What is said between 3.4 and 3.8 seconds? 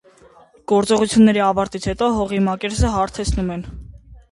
են։